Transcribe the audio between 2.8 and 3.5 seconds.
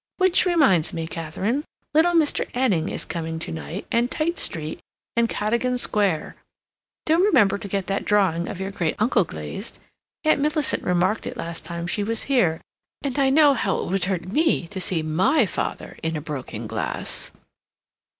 is coming